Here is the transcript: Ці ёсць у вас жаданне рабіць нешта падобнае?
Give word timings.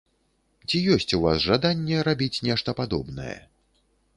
Ці 0.69 0.79
ёсць 0.95 1.13
у 1.17 1.19
вас 1.25 1.37
жаданне 1.49 1.99
рабіць 2.09 2.43
нешта 2.49 2.69
падобнае? 2.81 3.37